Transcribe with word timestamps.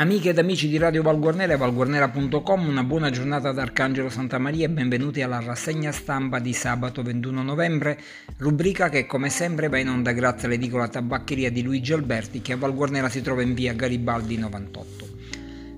Amiche 0.00 0.30
ed 0.30 0.38
amici 0.38 0.66
di 0.66 0.78
Radio 0.78 1.02
Valguarnera 1.02 1.52
e 1.52 1.56
valguarnera.com, 1.58 2.66
una 2.66 2.84
buona 2.84 3.10
giornata 3.10 3.52
da 3.52 3.60
Arcangelo 3.60 4.08
Santa 4.08 4.38
Maria 4.38 4.64
e 4.64 4.70
benvenuti 4.70 5.20
alla 5.20 5.40
rassegna 5.40 5.92
stampa 5.92 6.38
di 6.38 6.54
sabato 6.54 7.02
21 7.02 7.42
novembre, 7.42 8.00
rubrica 8.38 8.88
che 8.88 9.04
come 9.04 9.28
sempre 9.28 9.68
va 9.68 9.76
in 9.76 9.90
onda 9.90 10.12
grazie 10.12 10.46
all'edicola 10.46 10.88
tabaccheria 10.88 11.50
di 11.50 11.62
Luigi 11.62 11.92
Alberti 11.92 12.40
che 12.40 12.54
a 12.54 12.56
Valguarnera 12.56 13.10
si 13.10 13.20
trova 13.20 13.42
in 13.42 13.52
via 13.52 13.74
Garibaldi 13.74 14.38
98. 14.38 15.19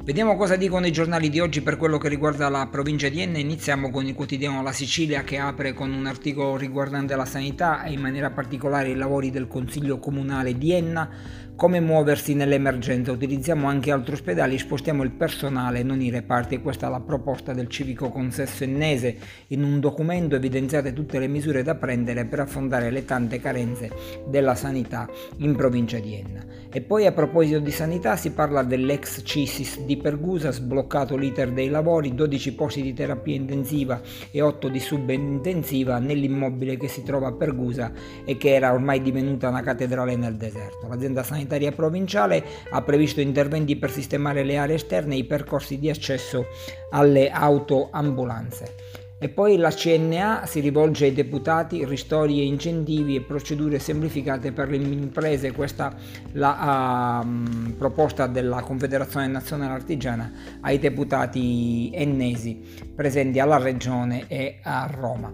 Vediamo 0.04 0.34
cosa 0.34 0.56
dicono 0.56 0.84
i 0.84 0.90
giornali 0.90 1.30
di 1.30 1.38
oggi 1.38 1.62
per 1.62 1.76
quello 1.76 1.96
che 1.96 2.08
riguarda 2.08 2.48
la 2.48 2.66
provincia 2.68 3.08
di 3.08 3.20
Enna. 3.20 3.38
Iniziamo 3.38 3.88
con 3.88 4.04
il 4.04 4.14
quotidiano 4.14 4.60
La 4.60 4.72
Sicilia 4.72 5.22
che 5.22 5.38
apre 5.38 5.74
con 5.74 5.92
un 5.92 6.06
articolo 6.06 6.56
riguardante 6.56 7.14
la 7.14 7.24
sanità 7.24 7.84
e 7.84 7.92
in 7.92 8.00
maniera 8.00 8.32
particolare 8.32 8.88
i 8.88 8.96
lavori 8.96 9.30
del 9.30 9.46
Consiglio 9.46 10.00
Comunale 10.00 10.58
di 10.58 10.72
Enna 10.72 11.08
come 11.54 11.78
muoversi 11.78 12.34
nell'emergenza. 12.34 13.12
Utilizziamo 13.12 13.68
anche 13.68 13.92
altri 13.92 14.14
ospedali, 14.14 14.58
spostiamo 14.58 15.04
il 15.04 15.12
personale, 15.12 15.84
non 15.84 16.00
i 16.00 16.10
reparti. 16.10 16.60
Questa 16.60 16.88
è 16.88 16.90
la 16.90 16.98
proposta 16.98 17.52
del 17.52 17.68
civico 17.68 18.10
consesso 18.10 18.64
ennese. 18.64 19.16
In 19.48 19.62
un 19.62 19.78
documento 19.78 20.34
evidenziate 20.34 20.92
tutte 20.92 21.20
le 21.20 21.28
misure 21.28 21.62
da 21.62 21.76
prendere 21.76 22.24
per 22.24 22.40
affrontare 22.40 22.90
le 22.90 23.04
tante 23.04 23.38
carenze 23.38 23.92
della 24.26 24.56
sanità 24.56 25.08
in 25.36 25.54
provincia 25.54 26.00
di 26.00 26.14
Enna. 26.16 26.44
E 26.72 26.80
poi 26.80 27.06
a 27.06 27.12
proposito 27.12 27.60
di 27.60 27.70
sanità 27.70 28.16
si 28.16 28.32
parla 28.32 28.64
dell'ex 28.64 29.20
CISIS 29.22 29.80
di 29.84 29.91
Pergusa, 29.96 30.50
sbloccato 30.50 31.16
l'iter 31.16 31.52
dei 31.52 31.68
lavori, 31.68 32.14
12 32.14 32.54
posti 32.54 32.82
di 32.82 32.92
terapia 32.92 33.34
intensiva 33.34 34.00
e 34.30 34.40
8 34.40 34.68
di 34.68 34.80
subintensiva 34.80 35.98
nell'immobile 35.98 36.76
che 36.76 36.88
si 36.88 37.02
trova 37.02 37.28
a 37.28 37.32
Pergusa 37.32 37.92
e 38.24 38.36
che 38.36 38.54
era 38.54 38.72
ormai 38.72 39.02
divenuta 39.02 39.48
una 39.48 39.62
cattedrale 39.62 40.16
nel 40.16 40.36
deserto. 40.36 40.86
L'azienda 40.88 41.22
sanitaria 41.22 41.72
provinciale 41.72 42.44
ha 42.70 42.82
previsto 42.82 43.20
interventi 43.20 43.76
per 43.76 43.90
sistemare 43.90 44.42
le 44.44 44.56
aree 44.56 44.76
esterne 44.76 45.14
e 45.14 45.18
i 45.18 45.24
percorsi 45.24 45.78
di 45.78 45.88
accesso 45.90 46.46
alle 46.90 47.30
autoambulanze. 47.30 49.01
E 49.22 49.28
poi 49.28 49.56
la 49.56 49.70
CNA 49.70 50.46
si 50.46 50.58
rivolge 50.58 51.04
ai 51.04 51.12
deputati, 51.12 51.84
ristori 51.84 52.40
e 52.40 52.44
incentivi 52.44 53.14
e 53.14 53.20
procedure 53.20 53.78
semplificate 53.78 54.50
per 54.50 54.68
le 54.68 54.78
imprese, 54.78 55.52
questa 55.52 55.92
è 55.92 55.94
la 56.32 57.24
uh, 57.24 57.70
proposta 57.76 58.26
della 58.26 58.62
Confederazione 58.62 59.28
Nazionale 59.28 59.74
Artigiana 59.74 60.32
ai 60.62 60.80
deputati 60.80 61.92
ennesi 61.94 62.64
presenti 62.96 63.38
alla 63.38 63.58
Regione 63.58 64.24
e 64.26 64.58
a 64.60 64.90
Roma. 64.92 65.32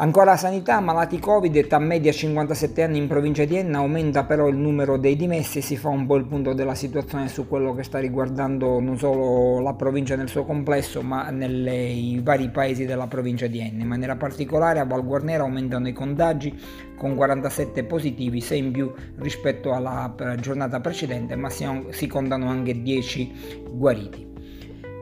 Ancora 0.00 0.36
sanità, 0.36 0.78
malati 0.78 1.18
Covid, 1.18 1.56
età 1.56 1.80
media 1.80 2.12
57 2.12 2.84
anni 2.84 2.98
in 2.98 3.08
provincia 3.08 3.44
di 3.44 3.56
Enna, 3.56 3.78
aumenta 3.78 4.22
però 4.22 4.46
il 4.46 4.54
numero 4.54 4.96
dei 4.96 5.16
dimessi 5.16 5.60
si 5.60 5.76
fa 5.76 5.88
un 5.88 6.06
po' 6.06 6.14
il 6.14 6.24
punto 6.24 6.52
della 6.52 6.76
situazione 6.76 7.26
su 7.26 7.48
quello 7.48 7.74
che 7.74 7.82
sta 7.82 7.98
riguardando 7.98 8.78
non 8.78 8.96
solo 8.96 9.58
la 9.58 9.74
provincia 9.74 10.14
nel 10.14 10.28
suo 10.28 10.44
complesso, 10.44 11.02
ma 11.02 11.30
nei 11.30 12.20
vari 12.22 12.48
paesi 12.48 12.84
della 12.84 13.08
provincia 13.08 13.48
di 13.48 13.58
Enna. 13.58 13.82
In 13.82 13.88
maniera 13.88 14.14
particolare 14.14 14.78
a 14.78 14.84
Val 14.84 15.04
Guarnera 15.04 15.42
aumentano 15.42 15.88
i 15.88 15.92
contagi 15.92 16.56
con 16.96 17.16
47 17.16 17.82
positivi, 17.82 18.40
6 18.40 18.56
in 18.56 18.70
più 18.70 18.94
rispetto 19.16 19.72
alla 19.72 20.14
giornata 20.38 20.78
precedente, 20.78 21.34
ma 21.34 21.50
si, 21.50 21.66
si 21.90 22.06
contano 22.06 22.48
anche 22.48 22.82
10 22.82 23.64
guariti. 23.72 24.27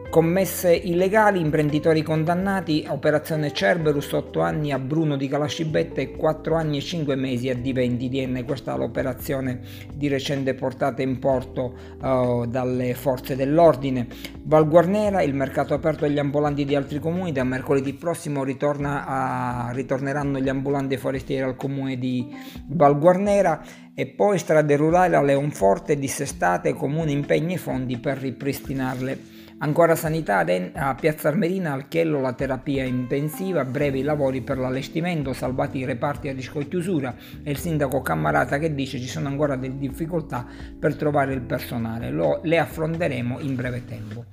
Commesse 0.08 0.72
illegali, 0.72 1.40
imprenditori 1.40 2.02
condannati, 2.02 2.86
operazione 2.88 3.52
Cerberus, 3.52 4.12
8 4.12 4.40
anni 4.40 4.72
a 4.72 4.78
Bruno 4.78 5.16
di 5.16 5.28
Calascibetta 5.28 6.00
e 6.00 6.12
4 6.12 6.54
anni 6.54 6.78
e 6.78 6.80
5 6.80 7.16
mesi 7.16 7.50
a 7.50 7.54
Diventi 7.54 8.08
di 8.08 8.20
Enne. 8.20 8.44
Questa 8.44 8.74
è 8.74 8.78
l'operazione 8.78 9.60
di 9.92 10.08
recente 10.08 10.54
portata 10.54 11.02
in 11.02 11.18
porto 11.18 11.74
uh, 12.00 12.46
dalle 12.46 12.94
forze 12.94 13.36
dell'ordine. 13.36 14.06
Val 14.44 14.66
Guarnera, 14.68 15.22
il 15.22 15.34
mercato 15.34 15.74
aperto 15.74 16.06
agli 16.06 16.18
ambulanti 16.18 16.64
di 16.64 16.74
altri 16.74 16.98
comuni, 16.98 17.32
da 17.32 17.44
mercoledì 17.44 17.92
prossimo 17.92 18.44
a, 18.44 19.70
ritorneranno 19.74 20.38
gli 20.38 20.48
ambulanti 20.48 20.96
forestieri 20.96 21.42
al 21.42 21.56
comune 21.56 21.98
di 21.98 22.26
Val 22.68 22.98
Guarnera 22.98 23.62
e 23.92 24.06
poi 24.06 24.38
strade 24.38 24.76
rurali 24.76 25.14
a 25.14 25.22
Leonforte, 25.22 25.98
dissestate, 25.98 26.74
comune 26.74 27.10
impegni 27.10 27.54
i 27.54 27.58
fondi 27.58 27.98
per 27.98 28.18
ripristinarle. 28.18 29.34
Ancora 29.58 29.96
sanità 29.96 30.44
a 30.74 30.94
Piazza 30.94 31.28
Armerina, 31.28 31.72
al 31.72 31.88
Chiello 31.88 32.20
la 32.20 32.34
terapia 32.34 32.84
intensiva, 32.84 33.64
brevi 33.64 34.02
lavori 34.02 34.42
per 34.42 34.58
l'allestimento, 34.58 35.32
salvati 35.32 35.78
i 35.78 35.86
reparti 35.86 36.28
a 36.28 36.34
rischio 36.34 36.60
chiusura 36.68 37.14
e 37.42 37.52
il 37.52 37.56
sindaco 37.56 38.02
Cammarata 38.02 38.58
che 38.58 38.74
dice 38.74 38.98
ci 38.98 39.08
sono 39.08 39.28
ancora 39.28 39.56
delle 39.56 39.78
difficoltà 39.78 40.46
per 40.78 40.94
trovare 40.94 41.32
il 41.32 41.40
personale, 41.40 42.10
Lo, 42.10 42.40
le 42.42 42.58
affronteremo 42.58 43.40
in 43.40 43.54
breve 43.54 43.86
tempo. 43.86 44.26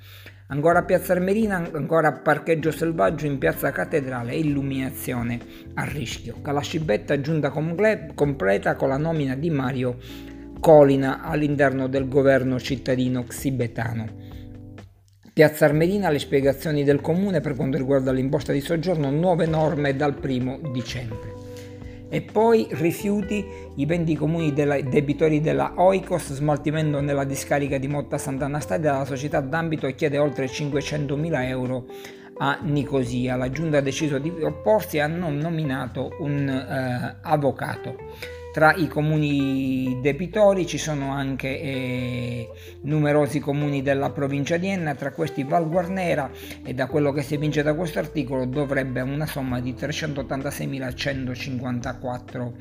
Ancora 0.47 0.79
a 0.79 0.83
Piazza 0.83 1.13
Armerina, 1.13 1.69
ancora 1.71 2.11
parcheggio 2.11 2.71
selvaggio 2.71 3.25
in 3.25 3.37
Piazza 3.37 3.71
Cattedrale 3.71 4.35
illuminazione 4.35 5.39
a 5.75 5.85
rischio. 5.85 6.41
Calascibetta 6.41 7.21
giunta 7.21 7.49
comple- 7.49 8.11
completa 8.13 8.75
con 8.75 8.89
la 8.89 8.97
nomina 8.97 9.35
di 9.35 9.49
Mario 9.49 9.97
Colina 10.59 11.21
all'interno 11.21 11.87
del 11.87 12.09
governo 12.09 12.59
cittadino 12.59 13.23
xibetano. 13.23 14.22
Piazza 15.33 15.65
Armerina 15.65 16.11
le 16.11 16.19
spiegazioni 16.19 16.83
del 16.83 17.01
comune 17.01 17.41
per 17.41 17.55
quanto 17.55 17.75
riguarda 17.75 18.11
l'imposta 18.11 18.51
di 18.51 18.61
soggiorno, 18.61 19.09
nuove 19.09 19.47
norme 19.47 19.95
dal 19.95 20.13
primo 20.13 20.59
dicembre. 20.71 21.33
E 22.07 22.21
poi 22.21 22.67
rifiuti 22.69 23.43
i 23.77 23.85
20 23.87 24.15
comuni 24.15 24.53
della, 24.53 24.79
debitori 24.79 25.41
della 25.41 25.73
Oikos, 25.77 26.33
smaltimento 26.33 27.01
nella 27.01 27.23
discarica 27.23 27.79
di 27.79 27.87
Motta 27.87 28.19
Sant'Anastasia, 28.19 28.99
la 28.99 29.05
società 29.05 29.39
d'ambito 29.39 29.87
chiede 29.95 30.19
oltre 30.19 30.45
500.000 30.45 31.47
euro 31.47 31.87
a 32.37 32.59
Nicosia. 32.61 33.35
La 33.35 33.49
giunta 33.49 33.79
ha 33.79 33.81
deciso 33.81 34.19
di 34.19 34.31
opporsi 34.43 34.97
e 34.97 34.99
ha 34.99 35.07
nominato 35.07 36.11
un 36.19 36.47
eh, 36.47 37.17
avvocato. 37.23 37.95
Tra 38.53 38.73
i 38.75 38.87
comuni 38.87 39.97
debitori 39.99 40.67
ci 40.67 40.77
sono 40.77 41.11
anche 41.11 41.59
eh, 41.59 42.49
numerosi 42.81 43.39
comuni 43.39 43.81
della 43.81 44.11
provincia 44.11 44.57
di 44.57 44.67
Enna, 44.67 44.93
tra 44.93 45.11
questi 45.11 45.43
Val 45.43 45.67
Guarnera 45.67 46.29
e 46.63 46.75
da 46.75 46.85
quello 46.85 47.11
che 47.11 47.23
si 47.23 47.33
evince 47.33 47.63
da 47.63 47.73
questo 47.73 47.97
articolo 47.97 48.45
dovrebbe 48.45 49.01
una 49.01 49.25
somma 49.25 49.59
di 49.59 49.73
386.154 49.73 52.51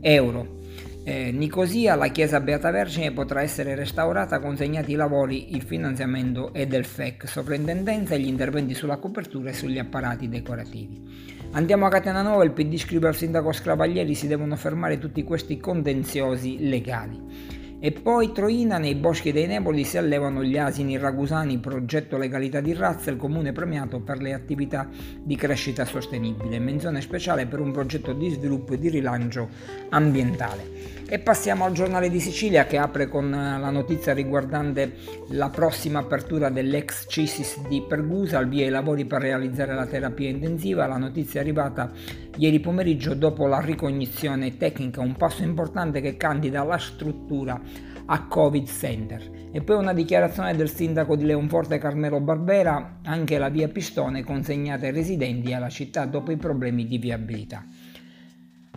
euro. 0.00 0.65
Eh, 1.04 1.30
Nicosia, 1.30 1.94
la 1.94 2.08
chiesa 2.08 2.40
Beata 2.40 2.70
Vergine 2.72 3.12
potrà 3.12 3.40
essere 3.40 3.76
restaurata 3.76 4.40
consegnati 4.40 4.92
i 4.92 4.96
lavori, 4.96 5.54
il 5.54 5.62
finanziamento 5.62 6.52
e 6.52 6.66
del 6.66 6.84
FEC, 6.84 7.28
sovrintendenza 7.28 8.14
e 8.14 8.20
gli 8.20 8.26
interventi 8.26 8.74
sulla 8.74 8.96
copertura 8.96 9.50
e 9.50 9.54
sugli 9.54 9.78
apparati 9.78 10.28
decorativi. 10.28 11.44
Andiamo 11.52 11.86
a 11.86 11.90
Catena 11.90 12.22
Nuova, 12.22 12.42
il 12.42 12.50
PD 12.50 12.76
scrive 12.76 13.06
al 13.06 13.14
sindaco 13.14 13.52
Scravaglieri 13.52 14.14
si 14.14 14.26
devono 14.26 14.56
fermare 14.56 14.98
tutti 14.98 15.22
questi 15.22 15.58
contenziosi 15.58 16.68
legali. 16.68 17.64
E 17.86 17.92
poi 17.92 18.32
Troina, 18.32 18.78
nei 18.78 18.96
boschi 18.96 19.30
dei 19.30 19.46
Neboli 19.46 19.84
si 19.84 19.96
allevano 19.96 20.42
gli 20.42 20.58
asini 20.58 20.98
ragusani, 20.98 21.58
progetto 21.58 22.18
legalità 22.18 22.60
di 22.60 22.74
razza, 22.74 23.12
il 23.12 23.16
comune 23.16 23.52
premiato 23.52 24.00
per 24.00 24.20
le 24.20 24.32
attività 24.32 24.88
di 25.22 25.36
crescita 25.36 25.84
sostenibile, 25.84 26.58
menzione 26.58 27.00
speciale 27.00 27.46
per 27.46 27.60
un 27.60 27.70
progetto 27.70 28.12
di 28.12 28.28
sviluppo 28.30 28.72
e 28.72 28.78
di 28.80 28.88
rilancio 28.88 29.48
ambientale. 29.90 30.96
E 31.08 31.20
passiamo 31.20 31.64
al 31.64 31.70
giornale 31.70 32.10
di 32.10 32.18
Sicilia 32.18 32.66
che 32.66 32.78
apre 32.78 33.06
con 33.06 33.32
eh, 33.32 33.60
la 33.60 33.70
notizia 33.70 34.12
riguardante 34.12 34.94
la 35.28 35.50
prossima 35.50 36.00
apertura 36.00 36.48
dell'ex 36.48 37.04
CISIS 37.06 37.68
di 37.68 37.84
Pergusa, 37.86 38.38
al 38.38 38.48
via 38.48 38.66
i 38.66 38.70
lavori 38.70 39.04
per 39.04 39.20
realizzare 39.20 39.72
la 39.72 39.86
terapia 39.86 40.28
intensiva. 40.28 40.88
La 40.88 40.96
notizia 40.96 41.38
è 41.38 41.44
arrivata 41.44 41.92
ieri 42.36 42.60
pomeriggio 42.60 43.14
dopo 43.14 43.46
la 43.46 43.60
ricognizione 43.60 44.56
tecnica, 44.56 45.00
un 45.00 45.16
passo 45.16 45.42
importante 45.42 46.00
che 46.00 46.16
candida 46.16 46.64
la 46.64 46.78
struttura 46.78 47.60
a 48.06 48.26
Covid 48.26 48.66
Center. 48.66 49.48
E 49.52 49.62
poi 49.62 49.76
una 49.76 49.92
dichiarazione 49.92 50.54
del 50.54 50.70
sindaco 50.70 51.16
di 51.16 51.24
Leonforte 51.24 51.78
Carmelo 51.78 52.20
Barbera, 52.20 52.98
anche 53.04 53.38
la 53.38 53.48
via 53.48 53.68
Pistone 53.68 54.22
consegnata 54.22 54.86
ai 54.86 54.92
residenti 54.92 55.52
alla 55.52 55.70
città 55.70 56.04
dopo 56.04 56.30
i 56.30 56.36
problemi 56.36 56.86
di 56.86 56.98
viabilità. 56.98 57.64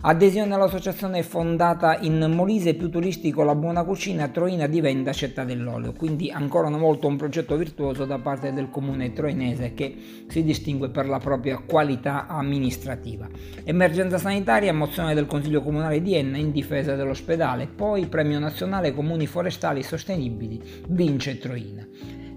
Adesione 0.02 0.54
all'associazione 0.54 1.22
fondata 1.22 1.98
in 2.00 2.32
Molise, 2.34 2.72
più 2.72 2.88
turistico 2.88 3.42
La 3.42 3.54
Buona 3.54 3.84
Cucina, 3.84 4.28
Troina 4.28 4.66
diventa 4.66 5.12
città 5.12 5.44
dell'olio, 5.44 5.92
quindi 5.92 6.30
ancora 6.30 6.68
una 6.68 6.78
volta 6.78 7.06
un 7.06 7.18
progetto 7.18 7.54
virtuoso 7.54 8.06
da 8.06 8.18
parte 8.18 8.54
del 8.54 8.70
comune 8.70 9.12
troinese 9.12 9.74
che 9.74 10.24
si 10.26 10.42
distingue 10.42 10.88
per 10.88 11.06
la 11.06 11.18
propria 11.18 11.58
qualità 11.58 12.26
amministrativa. 12.28 13.28
Emergenza 13.62 14.16
sanitaria, 14.16 14.72
mozione 14.72 15.12
del 15.12 15.26
Consiglio 15.26 15.60
Comunale 15.60 16.00
di 16.00 16.14
Enna 16.14 16.38
in 16.38 16.50
difesa 16.50 16.96
dell'ospedale, 16.96 17.66
poi 17.66 18.06
premio 18.06 18.38
nazionale 18.38 18.94
Comuni 18.94 19.26
Forestali 19.26 19.82
Sostenibili, 19.82 20.62
vince 20.88 21.36
Troina. 21.36 21.86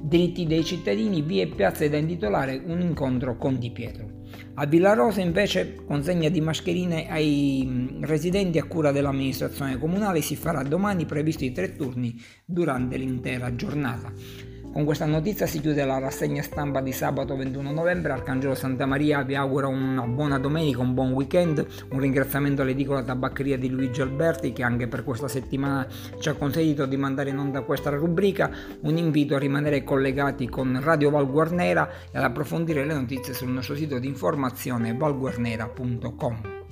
Diritti 0.02 0.46
dei 0.46 0.66
cittadini, 0.66 1.22
vie 1.22 1.44
e 1.44 1.48
piazze 1.48 1.90
da 1.90 1.96
intitolare 1.96 2.62
un 2.66 2.82
incontro 2.82 3.38
con 3.38 3.58
Di 3.58 3.72
Pietro. 3.72 4.13
A 4.56 4.68
Villarosa 4.68 5.20
invece 5.20 5.84
consegna 5.84 6.30
di 6.30 6.40
mascherine 6.40 7.10
ai 7.10 7.98
residenti 8.02 8.60
a 8.60 8.66
cura 8.66 8.92
dell'amministrazione 8.92 9.80
comunale 9.80 10.22
si 10.22 10.36
farà 10.36 10.62
domani 10.62 11.06
previsti 11.06 11.52
tre 11.52 11.76
turni 11.76 12.22
durante 12.46 12.98
l'intera 12.98 13.56
giornata. 13.56 14.14
Con 14.74 14.86
questa 14.86 15.06
notizia 15.06 15.46
si 15.46 15.62
chiude 15.62 15.86
la 15.86 16.00
rassegna 16.00 16.42
stampa 16.42 16.82
di 16.82 16.92
sabato 16.92 17.36
21 17.36 17.72
novembre. 17.72 18.12
Arcangelo 18.12 18.56
Santa 18.56 18.88
Maria 18.88 19.22
vi 19.22 19.36
augura 19.36 19.68
una 19.68 20.02
buona 20.08 20.40
domenica, 20.40 20.82
un 20.82 20.96
buon 20.96 21.12
weekend. 21.12 21.64
Un 21.92 22.00
ringraziamento 22.00 22.64
all'edicola 22.64 23.04
tabaccheria 23.04 23.56
di 23.56 23.70
Luigi 23.70 24.02
Alberti 24.02 24.52
che 24.52 24.64
anche 24.64 24.88
per 24.88 25.04
questa 25.04 25.28
settimana 25.28 25.86
ci 26.18 26.28
ha 26.28 26.34
consentito 26.34 26.88
di 26.88 26.98
mandare 26.98 27.30
in 27.30 27.38
onda 27.38 27.62
questa 27.62 27.92
rubrica. 27.92 28.50
Un 28.80 28.98
invito 28.98 29.36
a 29.36 29.40
rimanere 29.40 29.84
collegati 29.84 30.50
con 30.50 30.80
Radio 30.82 31.12
Val 31.12 31.30
Guarnera 31.30 31.88
e 32.12 32.18
ad 32.18 32.24
approfondire 32.24 32.84
le 32.84 32.96
notizie 32.96 33.36
sul 33.36 33.50
nostro 33.50 33.76
sito 33.76 34.00
di 34.00 34.08
informazione 34.08 34.96
valguarnera.com. 34.96 36.63